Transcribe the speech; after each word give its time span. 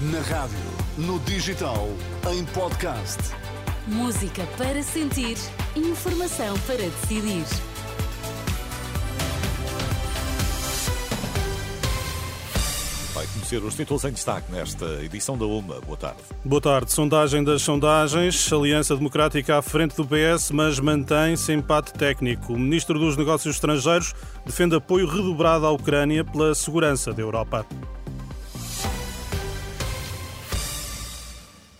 Na 0.00 0.20
rádio, 0.20 0.56
no 0.96 1.18
digital, 1.18 1.88
em 2.32 2.44
podcast. 2.44 3.18
Música 3.88 4.46
para 4.56 4.80
sentir, 4.80 5.36
informação 5.74 6.56
para 6.68 6.76
decidir. 6.76 7.44
Vai 13.12 13.26
conhecer 13.26 13.56
os 13.56 13.74
títulos 13.74 14.04
em 14.04 14.12
destaque 14.12 14.52
nesta 14.52 14.86
edição 15.02 15.36
da 15.36 15.46
UMA. 15.46 15.80
Boa 15.80 15.96
tarde. 15.96 16.20
Boa 16.44 16.62
tarde. 16.62 16.92
Sondagem 16.92 17.42
das 17.42 17.62
sondagens. 17.62 18.52
Aliança 18.52 18.94
Democrática 18.94 19.58
à 19.58 19.62
frente 19.62 19.96
do 19.96 20.06
PS, 20.06 20.52
mas 20.52 20.78
mantém-se 20.78 21.52
empate 21.52 21.92
técnico. 21.92 22.52
O 22.52 22.58
Ministro 22.58 23.00
dos 23.00 23.16
Negócios 23.16 23.56
Estrangeiros 23.56 24.14
defende 24.46 24.76
apoio 24.76 25.08
redobrado 25.08 25.66
à 25.66 25.72
Ucrânia 25.72 26.24
pela 26.24 26.54
segurança 26.54 27.12
da 27.12 27.20
Europa. 27.20 27.66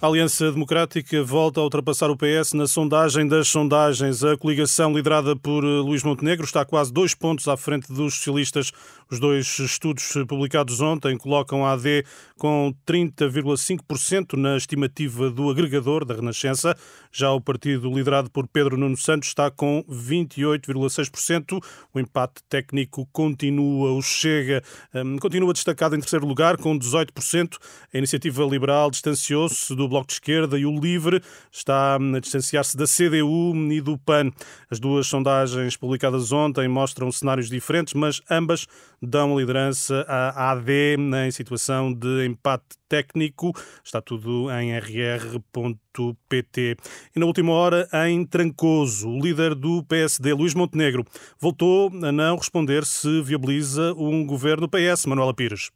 A 0.00 0.06
Aliança 0.06 0.52
Democrática 0.52 1.24
volta 1.24 1.58
a 1.58 1.64
ultrapassar 1.64 2.08
o 2.08 2.16
PS 2.16 2.52
na 2.52 2.68
sondagem 2.68 3.26
das 3.26 3.48
sondagens. 3.48 4.22
A 4.22 4.36
coligação 4.36 4.92
liderada 4.92 5.34
por 5.34 5.64
Luís 5.64 6.04
Montenegro 6.04 6.46
está 6.46 6.64
quase 6.64 6.92
dois 6.92 7.16
pontos 7.16 7.48
à 7.48 7.56
frente 7.56 7.92
dos 7.92 8.14
socialistas. 8.14 8.70
Os 9.10 9.18
dois 9.18 9.58
estudos 9.58 10.12
publicados 10.28 10.80
ontem 10.80 11.18
colocam 11.18 11.66
a 11.66 11.72
AD 11.72 12.04
com 12.36 12.72
30,5% 12.86 14.34
na 14.34 14.56
estimativa 14.56 15.30
do 15.30 15.50
agregador 15.50 16.04
da 16.04 16.14
Renascença. 16.14 16.76
Já 17.10 17.32
o 17.32 17.40
partido 17.40 17.92
liderado 17.92 18.30
por 18.30 18.46
Pedro 18.46 18.76
Nuno 18.76 18.96
Santos 18.96 19.30
está 19.30 19.50
com 19.50 19.82
28,6%. 19.90 21.60
O 21.92 21.98
empate 21.98 22.40
técnico 22.48 23.04
continua. 23.10 23.90
O 23.92 24.00
Chega 24.00 24.62
um, 24.94 25.18
continua 25.18 25.52
destacado 25.52 25.96
em 25.96 26.00
terceiro 26.00 26.24
lugar 26.24 26.56
com 26.56 26.78
18%. 26.78 27.56
A 27.92 27.98
iniciativa 27.98 28.44
liberal 28.44 28.92
distanciou-se 28.92 29.74
do 29.74 29.87
Bloco 29.88 30.06
de 30.06 30.14
Esquerda 30.14 30.58
e 30.58 30.66
o 30.66 30.78
Livre 30.78 31.22
está 31.50 31.96
a 31.96 32.20
distanciar-se 32.20 32.76
da 32.76 32.84
CDU 32.84 33.54
e 33.70 33.80
do 33.80 33.96
PAN. 33.98 34.30
As 34.70 34.78
duas 34.78 35.06
sondagens 35.06 35.76
publicadas 35.76 36.32
ontem 36.32 36.68
mostram 36.68 37.10
cenários 37.10 37.48
diferentes, 37.48 37.94
mas 37.94 38.20
ambas 38.30 38.66
dão 39.00 39.38
liderança 39.38 40.04
à 40.08 40.50
AD 40.50 40.96
em 41.26 41.30
situação 41.30 41.92
de 41.92 42.26
empate 42.26 42.76
técnico. 42.88 43.52
Está 43.84 44.00
tudo 44.00 44.50
em 44.50 44.76
rr.pt. 44.78 46.76
E 47.14 47.18
na 47.18 47.26
última 47.26 47.52
hora, 47.52 47.88
em 48.06 48.24
Trancoso, 48.24 49.08
o 49.08 49.20
líder 49.20 49.54
do 49.54 49.84
PSD, 49.84 50.32
Luís 50.32 50.54
Montenegro, 50.54 51.04
voltou 51.38 51.90
a 52.02 52.12
não 52.12 52.36
responder 52.36 52.84
se 52.84 53.22
viabiliza 53.22 53.92
um 53.94 54.26
governo 54.26 54.68
PS, 54.68 55.06
Manuela 55.06 55.34
Pires. 55.34 55.70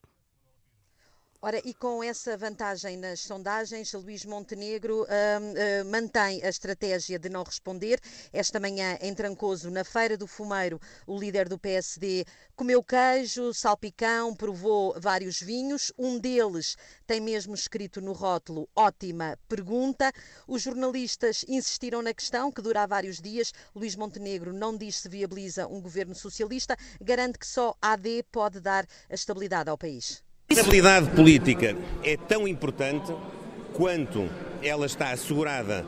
Ora, 1.44 1.60
e 1.64 1.74
com 1.74 2.04
essa 2.04 2.36
vantagem 2.36 2.96
nas 2.96 3.18
sondagens, 3.18 3.92
Luís 3.94 4.24
Montenegro 4.24 5.02
uh, 5.02 5.06
uh, 5.06 5.90
mantém 5.90 6.40
a 6.40 6.48
estratégia 6.48 7.18
de 7.18 7.28
não 7.28 7.42
responder. 7.42 7.98
Esta 8.32 8.60
manhã, 8.60 8.96
em 9.00 9.12
Trancoso, 9.12 9.68
na 9.68 9.82
Feira 9.82 10.16
do 10.16 10.28
Fumeiro, 10.28 10.80
o 11.04 11.18
líder 11.18 11.48
do 11.48 11.58
PSD 11.58 12.24
comeu 12.54 12.80
queijo, 12.80 13.52
salpicão, 13.52 14.36
provou 14.36 14.94
vários 15.00 15.40
vinhos. 15.40 15.92
Um 15.98 16.16
deles 16.16 16.76
tem 17.08 17.20
mesmo 17.20 17.56
escrito 17.56 18.00
no 18.00 18.12
rótulo: 18.12 18.68
ótima 18.76 19.36
pergunta. 19.48 20.12
Os 20.46 20.62
jornalistas 20.62 21.44
insistiram 21.48 22.02
na 22.02 22.14
questão, 22.14 22.52
que 22.52 22.62
dura 22.62 22.84
há 22.84 22.86
vários 22.86 23.20
dias. 23.20 23.52
Luís 23.74 23.96
Montenegro 23.96 24.52
não 24.52 24.76
diz 24.76 24.98
se 24.98 25.08
viabiliza 25.08 25.66
um 25.66 25.80
governo 25.80 26.14
socialista, 26.14 26.76
garante 27.00 27.36
que 27.36 27.46
só 27.48 27.76
AD 27.82 28.26
pode 28.30 28.60
dar 28.60 28.86
a 29.10 29.14
estabilidade 29.14 29.68
ao 29.68 29.76
país. 29.76 30.22
A 30.52 30.54
estabilidade 30.54 31.08
política 31.12 31.74
é 32.04 32.14
tão 32.14 32.46
importante 32.46 33.10
quanto 33.72 34.28
ela 34.62 34.84
está 34.84 35.10
assegurada 35.10 35.82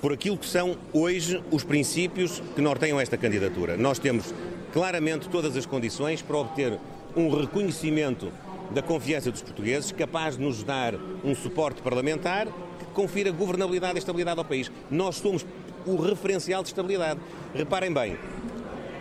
por 0.00 0.12
aquilo 0.12 0.38
que 0.38 0.46
são 0.46 0.76
hoje 0.92 1.42
os 1.50 1.64
princípios 1.64 2.40
que 2.54 2.60
norteiam 2.62 3.00
esta 3.00 3.16
candidatura. 3.16 3.76
Nós 3.76 3.98
temos 3.98 4.32
claramente 4.72 5.28
todas 5.28 5.56
as 5.56 5.66
condições 5.66 6.22
para 6.22 6.36
obter 6.36 6.78
um 7.16 7.36
reconhecimento 7.36 8.32
da 8.70 8.80
confiança 8.80 9.28
dos 9.32 9.42
portugueses, 9.42 9.90
capaz 9.90 10.36
de 10.36 10.44
nos 10.44 10.62
dar 10.62 10.94
um 11.24 11.34
suporte 11.34 11.82
parlamentar 11.82 12.46
que 12.46 12.84
confira 12.94 13.32
governabilidade 13.32 13.96
e 13.96 13.98
estabilidade 13.98 14.38
ao 14.38 14.44
país. 14.44 14.70
Nós 14.88 15.16
somos 15.16 15.44
o 15.84 15.96
referencial 15.96 16.62
de 16.62 16.68
estabilidade. 16.68 17.18
Reparem 17.52 17.92
bem, 17.92 18.16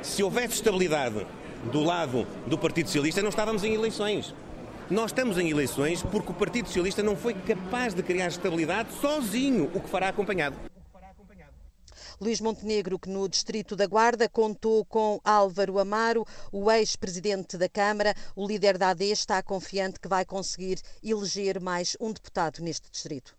se 0.01 0.23
houvesse 0.23 0.55
estabilidade 0.55 1.27
do 1.71 1.83
lado 1.83 2.25
do 2.47 2.57
Partido 2.57 2.87
Socialista, 2.87 3.21
não 3.21 3.29
estávamos 3.29 3.63
em 3.63 3.75
eleições. 3.75 4.33
Nós 4.89 5.09
estamos 5.09 5.39
em 5.39 5.49
eleições 5.49 6.03
porque 6.03 6.31
o 6.31 6.35
Partido 6.35 6.67
Socialista 6.67 7.01
não 7.01 7.15
foi 7.15 7.33
capaz 7.33 7.95
de 7.95 8.03
criar 8.03 8.27
estabilidade 8.27 8.93
sozinho, 9.01 9.71
o 9.73 9.79
que 9.79 9.89
fará 9.89 10.09
acompanhado. 10.09 10.55
Luís 12.21 12.39
Montenegro, 12.39 12.99
que 12.99 13.09
no 13.09 13.27
Distrito 13.27 13.75
da 13.75 13.87
Guarda 13.87 14.29
contou 14.29 14.85
com 14.85 15.19
Álvaro 15.23 15.79
Amaro, 15.79 16.25
o 16.51 16.71
ex-presidente 16.71 17.57
da 17.57 17.67
Câmara. 17.67 18.13
O 18.35 18.47
líder 18.47 18.77
da 18.77 18.89
AD 18.89 19.05
está 19.05 19.41
confiante 19.41 19.99
que 19.99 20.07
vai 20.07 20.23
conseguir 20.23 20.79
eleger 21.03 21.59
mais 21.59 21.97
um 21.99 22.13
deputado 22.13 22.59
neste 22.61 22.89
distrito. 22.89 23.35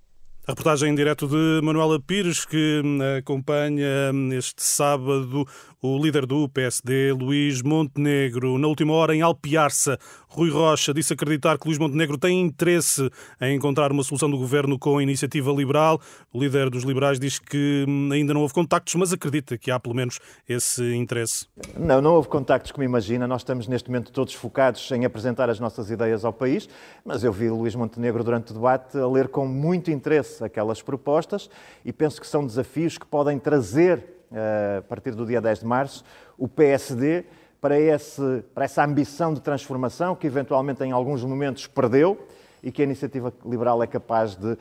A 0.46 0.52
reportagem 0.52 0.92
em 0.92 0.94
direto 0.94 1.26
de 1.26 1.60
Manuela 1.60 2.00
Pires, 2.00 2.44
que 2.44 2.80
hum, 2.84 3.00
acompanha 3.18 4.12
hum, 4.14 4.32
este 4.32 4.62
sábado 4.62 5.44
o 5.82 5.98
líder 5.98 6.24
do 6.24 6.48
PSD, 6.48 7.12
Luís 7.12 7.62
Montenegro. 7.62 8.56
Na 8.56 8.68
última 8.68 8.92
hora, 8.92 9.12
em 9.12 9.22
Alpiarça, 9.22 9.98
Rui 10.36 10.50
Rocha 10.50 10.92
disse 10.92 11.14
acreditar 11.14 11.56
que 11.56 11.66
Luís 11.66 11.78
Montenegro 11.78 12.18
tem 12.18 12.42
interesse 12.42 13.10
em 13.40 13.56
encontrar 13.56 13.90
uma 13.90 14.04
solução 14.04 14.30
do 14.30 14.36
governo 14.36 14.78
com 14.78 14.98
a 14.98 15.02
iniciativa 15.02 15.50
liberal. 15.50 15.98
O 16.30 16.38
líder 16.38 16.68
dos 16.68 16.84
liberais 16.84 17.18
diz 17.18 17.38
que 17.38 17.86
hum, 17.88 18.10
ainda 18.12 18.34
não 18.34 18.42
houve 18.42 18.52
contactos, 18.52 18.94
mas 18.96 19.14
acredita 19.14 19.56
que 19.56 19.70
há 19.70 19.80
pelo 19.80 19.94
menos 19.94 20.20
esse 20.46 20.94
interesse. 20.94 21.46
Não, 21.74 22.02
não 22.02 22.12
houve 22.12 22.28
contactos, 22.28 22.70
como 22.70 22.84
imagina. 22.84 23.26
Nós 23.26 23.40
estamos 23.40 23.66
neste 23.66 23.88
momento 23.88 24.12
todos 24.12 24.34
focados 24.34 24.90
em 24.90 25.06
apresentar 25.06 25.48
as 25.48 25.58
nossas 25.58 25.90
ideias 25.90 26.22
ao 26.22 26.34
país, 26.34 26.68
mas 27.02 27.24
eu 27.24 27.32
vi 27.32 27.48
Luís 27.48 27.74
Montenegro 27.74 28.22
durante 28.22 28.50
o 28.50 28.54
debate 28.54 28.98
a 28.98 29.06
ler 29.08 29.28
com 29.28 29.46
muito 29.46 29.90
interesse 29.90 30.44
aquelas 30.44 30.82
propostas 30.82 31.48
e 31.82 31.94
penso 31.94 32.20
que 32.20 32.26
são 32.26 32.46
desafios 32.46 32.98
que 32.98 33.06
podem 33.06 33.38
trazer, 33.38 34.04
eh, 34.30 34.76
a 34.80 34.82
partir 34.82 35.12
do 35.12 35.24
dia 35.24 35.40
10 35.40 35.60
de 35.60 35.64
março, 35.64 36.04
o 36.36 36.46
PSD 36.46 37.24
para, 37.66 37.80
esse, 37.80 38.44
para 38.54 38.64
essa 38.64 38.84
ambição 38.84 39.34
de 39.34 39.40
transformação 39.40 40.14
que 40.14 40.24
eventualmente 40.24 40.84
em 40.84 40.92
alguns 40.92 41.24
momentos 41.24 41.66
perdeu 41.66 42.16
e 42.62 42.70
que 42.70 42.80
a 42.80 42.84
iniciativa 42.84 43.34
liberal 43.44 43.82
é 43.82 43.88
capaz 43.88 44.36
de 44.36 44.52
uh, 44.52 44.58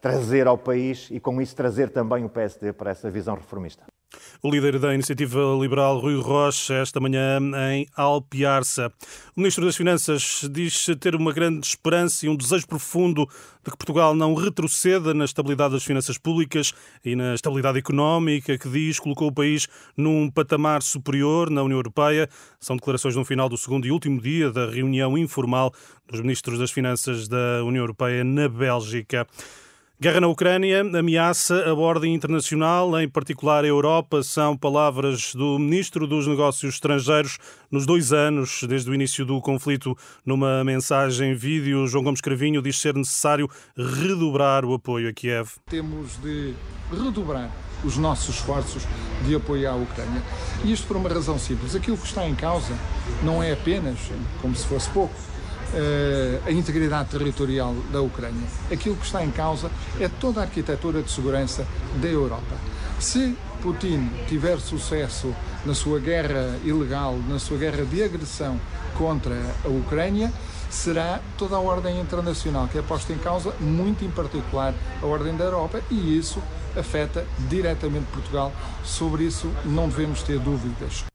trazer 0.00 0.48
ao 0.48 0.58
país 0.58 1.06
e 1.12 1.20
com 1.20 1.40
isso 1.40 1.54
trazer 1.54 1.88
também 1.88 2.24
o 2.24 2.28
PSD 2.28 2.72
para 2.72 2.90
essa 2.90 3.08
visão 3.08 3.36
reformista. 3.36 3.84
O 4.42 4.50
líder 4.50 4.78
da 4.78 4.94
Iniciativa 4.94 5.38
Liberal, 5.60 5.98
Rui 5.98 6.18
Rocha, 6.18 6.72
esta 6.72 6.98
manhã 6.98 7.38
em 7.70 7.86
Alpiarça. 7.94 8.90
O 9.36 9.40
Ministro 9.40 9.66
das 9.66 9.76
Finanças 9.76 10.48
diz 10.50 10.86
ter 10.98 11.14
uma 11.14 11.30
grande 11.30 11.66
esperança 11.66 12.24
e 12.24 12.28
um 12.30 12.34
desejo 12.34 12.66
profundo 12.66 13.28
de 13.62 13.70
que 13.70 13.76
Portugal 13.76 14.14
não 14.14 14.32
retroceda 14.32 15.12
na 15.12 15.26
estabilidade 15.26 15.74
das 15.74 15.84
finanças 15.84 16.16
públicas 16.16 16.72
e 17.04 17.14
na 17.14 17.34
estabilidade 17.34 17.78
económica, 17.78 18.56
que 18.56 18.68
diz 18.70 18.98
colocou 18.98 19.28
o 19.28 19.32
país 19.32 19.68
num 19.94 20.30
patamar 20.30 20.82
superior 20.82 21.50
na 21.50 21.62
União 21.62 21.76
Europeia. 21.76 22.26
São 22.58 22.76
declarações 22.76 23.14
no 23.14 23.26
final 23.26 23.46
do 23.46 23.58
segundo 23.58 23.86
e 23.86 23.90
último 23.90 24.22
dia 24.22 24.50
da 24.50 24.70
reunião 24.70 25.18
informal 25.18 25.70
dos 26.08 26.22
ministros 26.22 26.58
das 26.58 26.70
Finanças 26.70 27.28
da 27.28 27.62
União 27.62 27.82
Europeia 27.82 28.24
na 28.24 28.48
Bélgica. 28.48 29.26
Guerra 30.02 30.22
na 30.22 30.28
Ucrânia 30.28 30.80
ameaça 30.80 31.62
a 31.68 31.74
ordem 31.74 32.14
internacional, 32.14 32.98
em 32.98 33.06
particular 33.06 33.64
a 33.64 33.66
Europa, 33.66 34.22
são 34.22 34.56
palavras 34.56 35.34
do 35.34 35.58
Ministro 35.58 36.06
dos 36.06 36.26
Negócios 36.26 36.72
Estrangeiros 36.72 37.36
nos 37.70 37.84
dois 37.84 38.10
anos 38.10 38.62
desde 38.66 38.90
o 38.90 38.94
início 38.94 39.26
do 39.26 39.38
conflito. 39.42 39.94
Numa 40.24 40.64
mensagem 40.64 41.34
vídeo, 41.34 41.86
João 41.86 42.02
Gomes 42.02 42.22
Cravinho 42.22 42.62
diz 42.62 42.78
ser 42.78 42.94
necessário 42.94 43.46
redobrar 43.76 44.64
o 44.64 44.72
apoio 44.72 45.06
a 45.06 45.12
Kiev. 45.12 45.50
Temos 45.68 46.16
de 46.22 46.54
redobrar 46.90 47.50
os 47.84 47.98
nossos 47.98 48.36
esforços 48.36 48.86
de 49.26 49.34
apoio 49.34 49.70
à 49.70 49.74
Ucrânia. 49.74 50.22
E 50.64 50.72
isto 50.72 50.86
por 50.86 50.96
uma 50.96 51.10
razão 51.10 51.38
simples. 51.38 51.76
Aquilo 51.76 51.98
que 51.98 52.06
está 52.06 52.26
em 52.26 52.34
causa 52.34 52.72
não 53.22 53.42
é 53.42 53.52
apenas, 53.52 53.98
como 54.40 54.56
se 54.56 54.66
fosse 54.66 54.88
pouco, 54.88 55.14
a 56.46 56.50
integridade 56.50 57.10
territorial 57.10 57.74
da 57.92 58.00
Ucrânia. 58.00 58.46
Aquilo 58.70 58.96
que 58.96 59.06
está 59.06 59.24
em 59.24 59.30
causa 59.30 59.70
é 59.98 60.08
toda 60.08 60.40
a 60.40 60.44
arquitetura 60.44 61.02
de 61.02 61.10
segurança 61.10 61.66
da 62.00 62.08
Europa. 62.08 62.56
Se 62.98 63.36
Putin 63.62 64.10
tiver 64.28 64.58
sucesso 64.58 65.34
na 65.64 65.74
sua 65.74 65.98
guerra 65.98 66.58
ilegal, 66.64 67.18
na 67.28 67.38
sua 67.38 67.58
guerra 67.58 67.84
de 67.84 68.02
agressão 68.02 68.58
contra 68.96 69.34
a 69.64 69.68
Ucrânia, 69.68 70.32
será 70.70 71.20
toda 71.36 71.56
a 71.56 71.60
ordem 71.60 72.00
internacional 72.00 72.68
que 72.68 72.78
é 72.78 72.82
posta 72.82 73.12
em 73.12 73.18
causa, 73.18 73.54
muito 73.60 74.04
em 74.04 74.10
particular 74.10 74.74
a 75.02 75.06
ordem 75.06 75.36
da 75.36 75.44
Europa, 75.44 75.82
e 75.90 76.18
isso 76.18 76.40
afeta 76.76 77.26
diretamente 77.48 78.06
Portugal. 78.12 78.52
Sobre 78.84 79.24
isso 79.24 79.50
não 79.64 79.88
devemos 79.88 80.22
ter 80.22 80.38
dúvidas. 80.38 81.09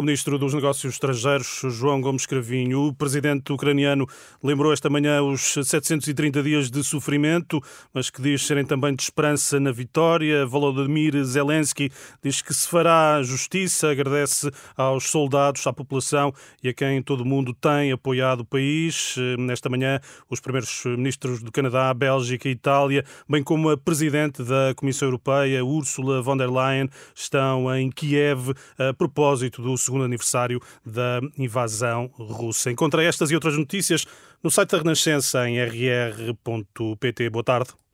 O 0.00 0.04
ministro 0.04 0.38
dos 0.38 0.54
Negócios 0.54 0.94
Estrangeiros, 0.94 1.60
João 1.70 2.00
Gomes 2.00 2.24
Cravinho, 2.24 2.86
o 2.86 2.94
presidente 2.94 3.52
ucraniano, 3.52 4.06
lembrou 4.40 4.72
esta 4.72 4.88
manhã 4.88 5.20
os 5.20 5.54
730 5.54 6.40
dias 6.40 6.70
de 6.70 6.84
sofrimento, 6.84 7.60
mas 7.92 8.08
que 8.08 8.22
diz 8.22 8.46
serem 8.46 8.64
também 8.64 8.94
de 8.94 9.02
esperança 9.02 9.58
na 9.58 9.72
vitória. 9.72 10.46
Volodymyr 10.46 11.20
Zelensky 11.24 11.90
diz 12.22 12.40
que 12.40 12.54
se 12.54 12.68
fará 12.68 13.20
justiça, 13.24 13.90
agradece 13.90 14.52
aos 14.76 15.10
soldados, 15.10 15.66
à 15.66 15.72
população 15.72 16.32
e 16.62 16.68
a 16.68 16.72
quem 16.72 17.02
todo 17.02 17.22
o 17.22 17.26
mundo 17.26 17.52
tem 17.52 17.90
apoiado 17.90 18.42
o 18.42 18.44
país. 18.44 19.16
Nesta 19.36 19.68
manhã, 19.68 19.98
os 20.30 20.38
primeiros 20.38 20.84
ministros 20.84 21.42
do 21.42 21.50
Canadá, 21.50 21.92
Bélgica 21.92 22.48
e 22.48 22.52
Itália, 22.52 23.04
bem 23.28 23.42
como 23.42 23.68
a 23.68 23.76
presidente 23.76 24.44
da 24.44 24.72
Comissão 24.76 25.08
Europeia, 25.08 25.64
Ursula 25.64 26.22
von 26.22 26.36
der 26.36 26.48
Leyen, 26.48 26.88
estão 27.16 27.74
em 27.74 27.90
Kiev 27.90 28.52
a 28.78 28.94
propósito 28.94 29.60
do 29.60 29.76
segundo 29.88 30.04
aniversário 30.04 30.60
da 30.84 31.20
invasão 31.36 32.10
russa. 32.18 32.70
Encontrei 32.70 33.06
estas 33.06 33.30
e 33.30 33.34
outras 33.34 33.56
notícias 33.56 34.06
no 34.42 34.50
site 34.50 34.70
da 34.70 34.78
Renascença 34.78 35.48
em 35.48 35.58
rr.pt. 35.58 37.30
Boa 37.30 37.44
tarde. 37.44 37.87